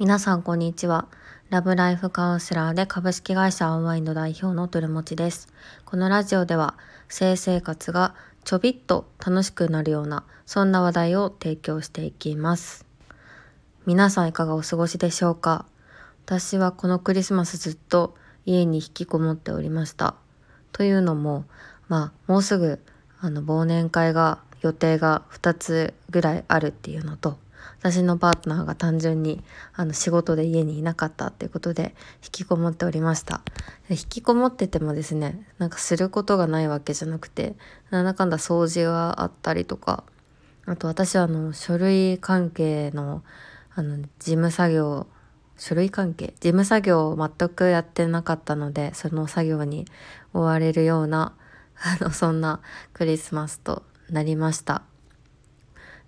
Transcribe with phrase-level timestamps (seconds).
[0.00, 1.08] 皆さんこんにちは。
[1.50, 5.48] ラブライフカウンセラーで株式会社アンワインの代表のトルモチです。
[5.84, 6.76] このラジオでは
[7.08, 8.14] 性生活が
[8.44, 12.86] ちょびっと楽しくなるようなそんな話題を提供していきます。
[13.86, 15.66] 皆さんいかがお過ごしでしょうか？
[16.26, 18.14] 私はこのクリスマスずっと
[18.46, 20.14] 家に引きこもっておりました。
[20.70, 21.44] というのも、
[21.88, 22.78] まあもうすぐ
[23.20, 27.36] あの忘年会が予定が2つぐらいあるっていうのと
[27.80, 29.42] 私のパートナーが単純に
[29.74, 31.94] あの仕事で家にいなかったっていうことで
[32.24, 33.40] 引きこもっておりました。
[33.88, 37.54] 引きこもっててもですねなんかすることがないわけじゃなくて
[37.90, 40.04] なんだかんだ掃除があったりとか
[40.66, 43.22] あと私はあの書類関係の
[43.74, 45.06] あの事務作業
[45.56, 49.86] 書類関係事務作業を全くやってなかったのでその作業に
[50.34, 51.34] 追われるような
[51.80, 52.60] あのそんな
[52.92, 54.82] クリスマスとなりました。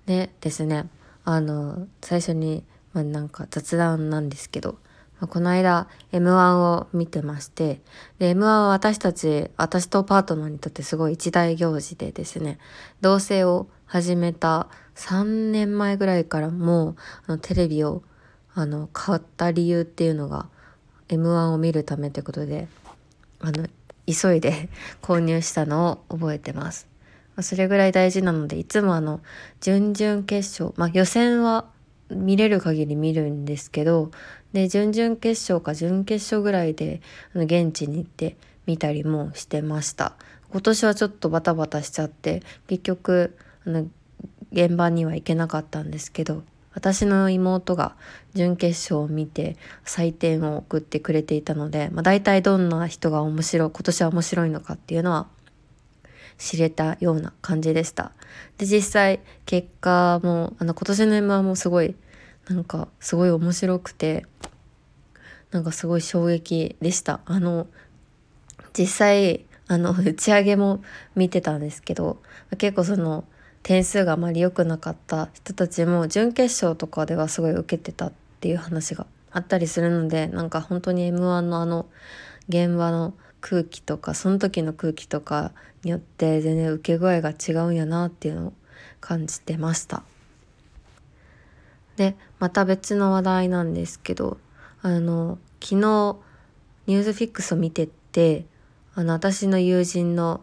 [0.06, 0.88] でですね
[1.24, 4.78] あの最初に、まあ、なんか雑談なんですけど、
[5.20, 7.80] まあ、この間 M1 を見てまして
[8.18, 12.58] で M1 は私たち私とパートナーにとってすごい一大行事でですね
[13.00, 16.96] 同棲を始めた3年前ぐらいからも
[17.26, 18.02] あのテレビを
[18.54, 20.48] あの買った理由っていうのが
[21.08, 22.68] M1 を見るためということで
[23.40, 23.66] あの
[24.06, 24.68] 急いで
[25.02, 26.89] 購入したのを覚えてます。
[27.42, 29.20] それぐらい大事なのでいつもあの
[29.60, 31.66] 準々決勝まあ予選は
[32.10, 34.10] 見れる限り見るんですけど
[34.52, 37.00] で準々決勝か準決勝ぐらいで
[37.34, 40.14] あの現地に行って見たりもしてました。
[40.52, 43.86] 今年はちょっとバタバタしちゃって結局あの
[44.52, 46.42] 現場には行けなかったんですけど
[46.74, 47.94] 私の妹が
[48.34, 55.28] 準決勝を見て採点を送ってくれていたので、まあ、大体どんな人が面白い今年は面白いのかっていうのは
[56.40, 58.12] 知れたような感じでした。
[58.56, 61.94] で、実際結果も、あの今年の M1 もすごい、
[62.48, 64.26] なんかすごい面白くて、
[65.50, 67.20] なんかすごい衝撃でした。
[67.26, 67.66] あの、
[68.72, 70.82] 実際、あの、 打ち上げも
[71.14, 72.22] 見てたんですけど、
[72.56, 73.24] 結構その、
[73.62, 81.84] 点数があまり良くなかった人たちも準決勝とかではすごい受けてたっていう話があったりするのでなんか本当に m 1のあの
[82.48, 85.52] 現場の空気とかその時の空気とか
[85.82, 88.52] によって全然受け具合が違うんやなっていうのを
[89.00, 90.02] 感じてました。
[91.96, 94.38] でまた別の話題なんですけど
[94.80, 96.16] あの昨日
[96.86, 98.46] ニュースフィックスを見てて
[98.94, 100.40] あの私の友人の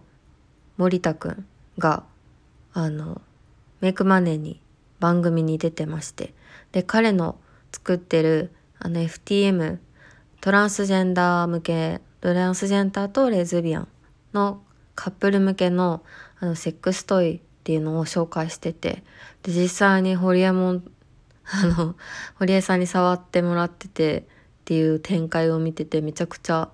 [0.78, 1.46] 森田くん
[1.80, 2.04] が
[2.74, 3.22] あの
[3.82, 4.62] メイクマネーに
[5.00, 6.34] 番組に出てまして
[6.72, 7.38] で彼の
[7.72, 9.80] 作ってるあの FTM
[10.42, 13.88] トランスジェンダー向けトランスジェンダーとレズビアン
[14.34, 14.62] の
[14.96, 16.04] カップル向けの
[16.42, 19.02] あのセックストイっていうのを紹介してて
[19.44, 20.84] で実際にホリエモン
[21.50, 21.96] あの
[22.36, 24.24] 堀江さんに触ってもらっててっ
[24.66, 26.68] ていう展開を見ててめちゃくちゃ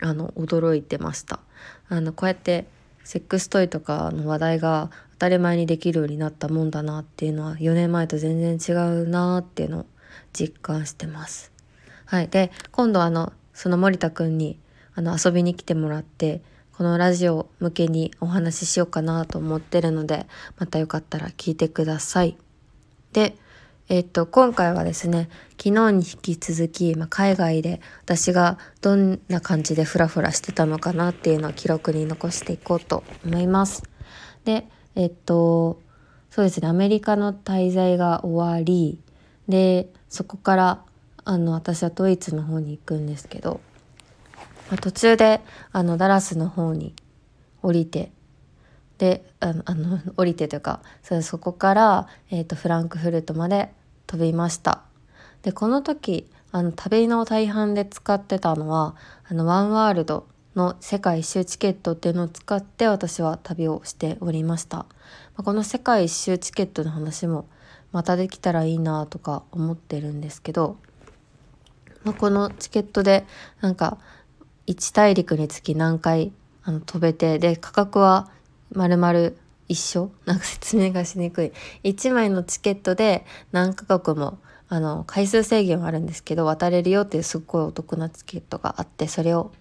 [0.00, 1.38] あの驚いてました。
[1.88, 2.66] あのこうやって
[3.04, 9.86] セックストイとかの話題が当たり前にできるようになったもんだなっていうのは4年前と全然違うなっていうのを
[10.32, 11.52] 実感してます。
[12.06, 12.26] はい。
[12.26, 14.58] で今度あのその森田くんに
[14.94, 16.42] あの遊びに来てもらって
[16.72, 20.26] このラジオ向けにお話ししようかなと思ってるので
[20.58, 22.38] またよかったら聞いてください。
[23.12, 23.36] で、
[23.88, 25.28] えっと、今回はですね
[25.62, 33.82] 昨日に引き続き、まあ、海外で私がどんな感じでフラフラしてたのかなっていうのを記録に残していこうと思います。
[34.44, 35.80] でえっと
[36.30, 39.02] そうですねアメリカの滞在が終わり
[39.48, 40.82] でそこから
[41.24, 43.60] あの私はドイツの方に行くんですけど
[44.70, 45.40] まあ、途中で
[45.72, 46.94] あのダラスの方に
[47.62, 48.12] 降りて
[48.98, 53.72] であのあの降りてというかそそこから、えーと、フランクフルトまで
[54.06, 54.82] 飛びました。
[55.42, 58.94] でこの時あの旅の大半で使ってたのは
[59.28, 64.86] あのワンワールドの世界一周チケットっていうのを使って私は旅をしておりました、ま
[65.36, 67.48] あ、この世界一周チケットの話も
[67.92, 70.76] またできたらいいなとか思ってるんですけど、
[72.04, 73.24] まあ、このチケットで
[73.60, 73.98] なんか
[74.66, 78.30] 1大陸につき何回あの飛べてで価格は
[78.72, 79.36] まるまる
[79.68, 80.10] 一緒。
[80.26, 81.52] なんか説明がしにくい。
[81.84, 89.52] 1枚のチケットで何カ国もあの回数制限はあるんですけど渡れるよっていうすっごいお得なチケットがあってそれを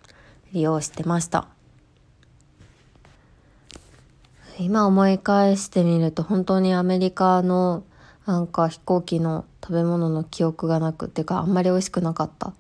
[0.51, 1.47] 利用してました。
[4.59, 7.83] 今思い返してみると本当にアメリカの
[8.29, 12.53] なんか飛行機の食べ物の記憶がなくてかあんまり美味しくなかった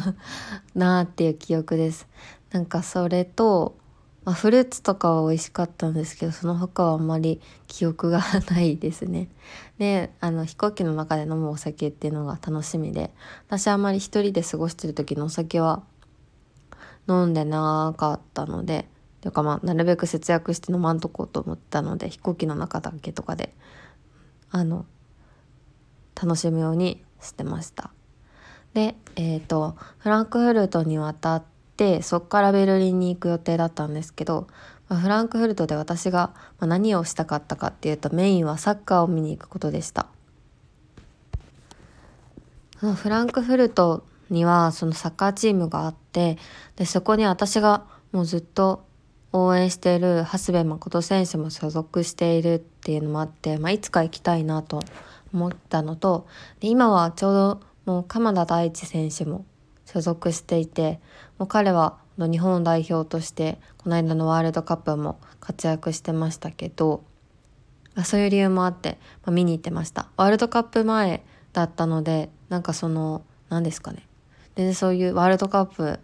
[0.76, 2.06] なーっていう記憶です。
[2.50, 3.78] なんかそれと
[4.26, 8.20] まあ、フルーツとかは美味しかったんですけどその他はあんまり記憶が
[8.50, 9.28] ないですね。
[9.78, 13.10] であの飛行機の中で飲むお酒っていうのが楽しみで
[13.48, 15.82] 私あんまり一人で過ごしてる時のお酒は
[17.08, 18.86] 飲んでなかったので
[19.22, 23.54] というかまあなるべく節約して飲まんとこうと思ったので飛行機の中だけとかで
[24.50, 24.84] あの
[26.20, 27.90] 楽しむようにしてました。
[28.74, 31.44] でえ、ー、とフランクフルトに渡っ
[31.76, 34.48] てそっからベルリンに行く予定だったんですけど、
[34.88, 40.06] まあ、フランクフルトで私が何をしたかったかっていうとメインはサッカーを見に行くことでした。
[42.80, 46.36] フランクフルトにはそのサッカーチームがあって
[46.76, 48.84] でそこに私がもうずっと
[49.32, 54.82] 応援している長谷部誠選手も所属しているっていうのもあって、まあ、いつか行きたいなと
[55.32, 56.26] 思ったのと
[56.60, 59.44] で今はちょうどもう鎌田大地選手も
[59.84, 61.00] 所属していて
[61.38, 67.04] もう彼は日本代表としてこの間のワールドカップも活躍してましたけど
[68.04, 70.08] そういう理由もあって、まあ、見に行ってました。
[70.16, 71.24] ワールドカップ前
[71.54, 74.06] だったのでなんかその何ですかね。
[74.54, 75.98] でそういうワールドカップ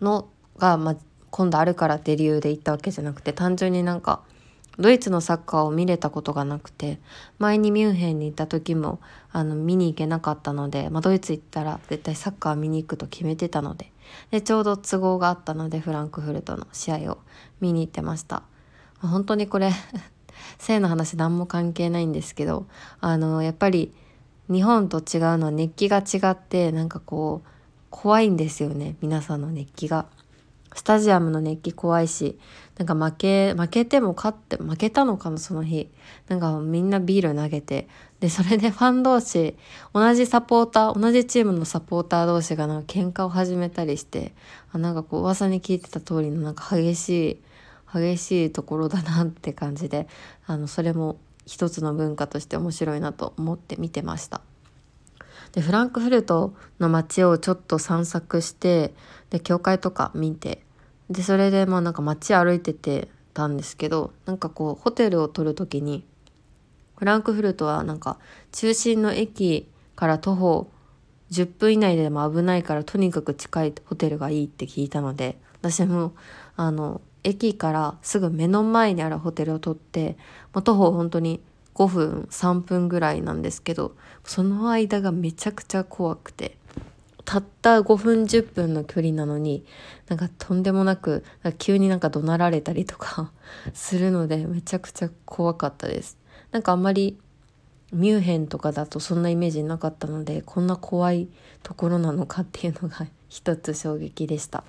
[0.00, 0.96] のが、まあ、
[1.30, 4.22] 今度あるからって理由で行ったわけじゃなくて単純になんか
[4.78, 6.98] ドイツのサッカーを見れたことがなくて
[7.38, 13.92] 前にミュンヘンに行った時もあの見に行けなかったので、まあ、ドイツ行ったら絶対サッカー見に行くと決めてたので
[14.30, 17.18] でちょうど都合があったのでフランクフルトの試合を
[17.60, 18.42] 見に行ってました。
[19.00, 19.72] 本当にこれ
[20.58, 22.66] 性の話何も関係ないんですけど
[23.00, 23.92] あのやっぱり
[24.48, 25.02] 日本と違う
[25.38, 27.48] のは熱気が違ってなんかこう
[27.90, 30.06] 怖いんですよね皆さんの熱気が。
[30.74, 32.38] スタジアムの熱気怖いし
[32.78, 35.90] なんか負け負けても勝って負けたのかなその日
[36.28, 37.88] なんかみんなビール投げて
[38.20, 39.56] でそれでファン同士
[39.92, 44.32] 同じサポーター同じチームのサポーター同士がなんか喧嘩を始めたりして
[44.72, 47.42] あなんかこう噂に聞いてた通りのなんか激しい
[47.92, 50.08] 激しいところだなって感じで
[50.46, 54.40] あのそれも一つの文化として面白いなと思って見てました。
[55.52, 58.94] でフランクフルトの街をちょっと散策して
[59.30, 60.62] で教会とか見て
[61.10, 66.04] でそれでまあなんか街歩いててたんですけどなんかこうホテルを取る時に
[66.96, 68.18] フランクフルトはなんか
[68.52, 70.70] 中心の駅から徒歩
[71.30, 76.12] 10分以内でも危ないからとにかく近いホテルがいいって聞いたので私も
[76.56, 80.16] あの駅からすぐ目の前にあるホテルを取って、
[80.52, 81.40] まあ、徒歩本当に
[81.74, 86.56] 5分3分ぐらいなんですけどその間がめちゃくちゃ怖くて
[87.24, 89.64] たった5分10分の距離なのに
[90.08, 91.24] なんかとんでもなく
[91.58, 93.32] 急になんか怒鳴られたりとか
[93.74, 96.18] するのでめちゃくちゃ怖かったです。
[96.50, 97.18] なんかあんまり
[97.92, 101.28] ミュンヘンとかだとそんなイメージなかったのでこんな怖い
[101.62, 104.64] ところなのかっていうのが 一つ衝撃でした。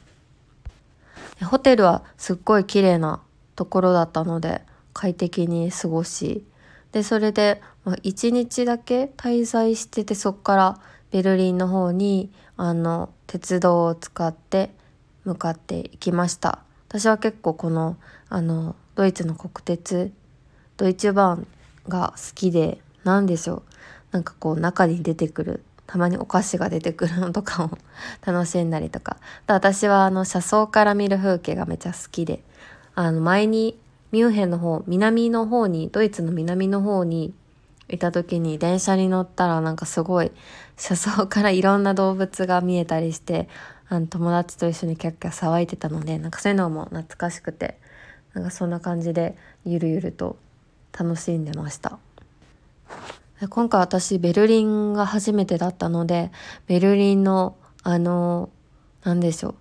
[1.42, 3.22] ホテルはすっごい綺麗な
[3.56, 4.62] ところだったので
[4.94, 6.46] 快適に過ごし
[6.94, 10.80] でそれで1日だけ滞在しててそっから
[11.12, 14.72] ベルリンの方にあの鉄道を使って
[15.26, 16.60] 向かっていきました。
[16.88, 17.98] 私は結構この
[18.30, 20.12] あのドイツの国鉄
[20.78, 21.48] ドイツ版
[21.88, 23.64] が好きで何でしょう。
[24.12, 27.78] なんかこう中に出てくるたまにお菓子が出てくるのとかを
[28.24, 29.18] 楽しんだりとか。
[29.48, 32.44] 私はあの車窓から見る風景がめちゃ好きで
[32.94, 33.80] あの前に
[34.14, 37.34] ミュンヘンの方南の方にドイツの南の方に
[37.90, 40.32] いた時に電車に乗ったらなんかすごい
[40.78, 43.50] 車窓からいろんな動物が見えたりして
[43.90, 47.80] あの友達と一緒にキャッキャ騒いでたのでなんかそういうのも懐かしくて
[48.36, 50.38] なんかそんな感じでゆるゆると
[50.98, 51.98] 楽しんでました。
[53.50, 56.32] 今回私ベルリンが初めてだったので
[56.68, 58.50] ベルリンのあの
[59.04, 59.56] 何でしょう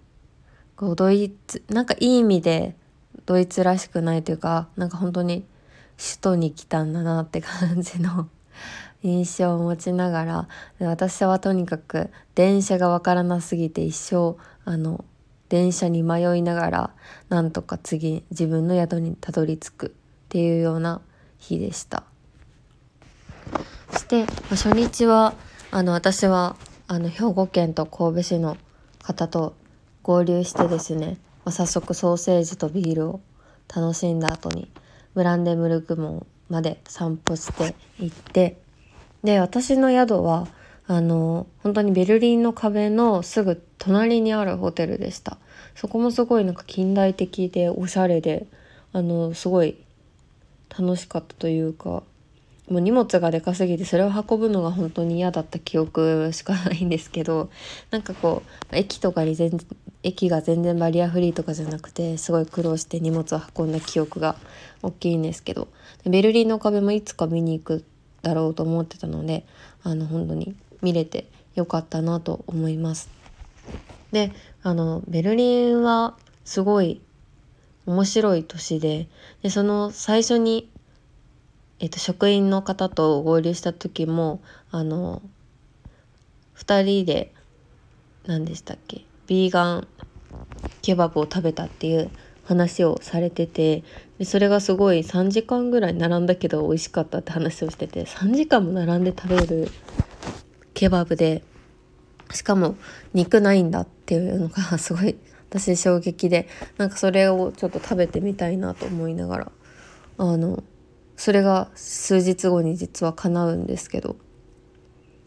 [0.77, 2.77] こうドイツなんかいい意味で
[3.27, 5.45] ドイツらしくないというかなんか本当に
[5.99, 8.29] 首都に来たんだなって感じの
[9.03, 10.49] 印象を持ちながら
[10.81, 15.05] 私はとにかく電車がわからなすぎて一生あの
[15.49, 16.91] 電車に迷いながら
[17.29, 19.91] なんとか次自分の宿にたどり着くっ
[20.29, 21.01] ていうような
[21.39, 22.05] 日でした。
[23.91, 25.35] そしてまあ初日は
[25.71, 26.57] あの私は
[26.89, 28.57] あの兵庫県と神戸市の
[29.03, 29.55] 方と
[30.03, 33.21] 合流してですねまあ、早速ソーセージとビールを
[33.75, 34.71] 楽しんだ後に
[35.15, 38.59] ブランデンブルク門まで散歩して行って
[39.23, 40.49] で私の宿は
[40.87, 45.39] あの本当にベルリンの壁のすぐ隣にあるホテルでした。
[45.75, 48.47] そこもすごいなんか近代的でおしゃれで
[48.93, 49.77] あのすごい
[50.69, 52.03] 楽しかったというか
[52.69, 57.51] もう荷物がでかすぎてそれを運ぶのが本当に嫌だった記憶しかないんですけど
[57.91, 59.51] なんかこう駅とかに全
[60.03, 64.37] 駅が全然バリアフリーとかじゃなくてすごい苦労して荷物を運んだ記憶が
[64.83, 65.69] 大きいんですけど
[66.05, 67.85] ベルリンの壁もいつか見に行く
[68.23, 69.45] だろうと思ってたので
[69.83, 73.11] あの本当に見れてよかったなと思います。
[74.11, 74.33] で
[74.63, 77.01] あのベルリンはすごい
[77.87, 79.09] 面白い都市で
[79.43, 80.71] でその最初に、
[81.81, 84.41] えっと、職員の方と合流した時も
[84.71, 85.23] あの
[86.57, 87.33] 2人で
[88.27, 89.05] 何でしたっけ？
[89.27, 89.89] ビーガン
[90.83, 92.11] ケバブを食べたっていう
[92.45, 93.85] 話をされてて
[94.19, 99.69] でそれがすごい3時間ぐらい並んだけど美味しかったって話をしてて3時間も並んで食べる
[100.75, 101.45] ケバブで
[102.33, 102.77] しかも
[103.15, 105.17] 肉ないんだっていうのがすごい
[105.51, 106.49] 私衝撃で
[106.79, 109.53] なんかそれをちょっと食べてみたいなと思いながら
[110.19, 110.65] あの
[111.17, 114.17] それが数日後に実は叶うんですけど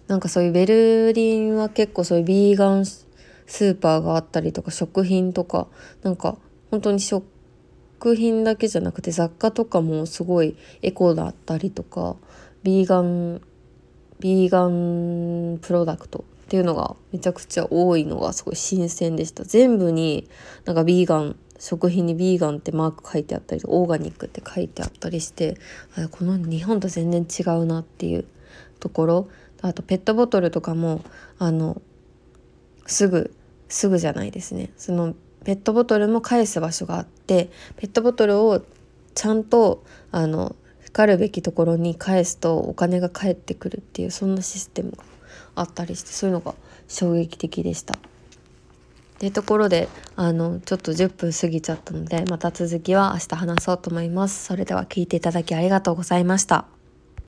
[0.07, 2.85] なんかそういうベルリンは結構そういうビーガン
[3.47, 5.67] スーパーがあったりとか食品とか
[6.03, 6.37] なんか
[6.71, 7.23] 本当に食
[8.15, 12.15] 品だけじゃなくて雑貨とかもすごいエコだったりとか
[12.63, 13.41] ビーガン
[14.19, 19.43] ビーガンプロダクトっていうのがめちゃくちゃ多いのがすごい新鮮でした。
[19.43, 20.29] 全部に
[20.65, 25.57] なんかビーガン食品にビーガンってマーク書いてあったりオーガニックって書いてあったりして
[26.11, 28.25] この日本と全然違うなっていう
[28.79, 29.27] ところ。
[29.61, 31.01] あとペットボトルとかも
[31.39, 31.81] あの
[32.85, 33.35] すぐ
[33.69, 38.63] すぐじゃないですねそのペットボトルも返す場所があってペットボトルを
[39.13, 40.55] ちゃんとあの
[40.95, 45.03] かるべきところに返すとお金が返ってくるっていうそんなシステムが
[45.55, 46.55] あったりしてそういうのが
[46.87, 47.95] 衝撃的でした。
[49.19, 54.45] というところであのちょっと10分過ぎちゃったのでまた続きは明日話そうと思います。
[54.45, 56.74] それでは聞いていただきありがとうございました。